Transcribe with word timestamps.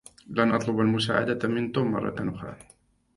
لن 0.27 0.51
أطلب 0.51 0.79
المساعدة 0.79 1.47
من 1.47 1.71
توم 1.71 1.91
مرة 1.91 2.15
أخرى. 2.35 2.57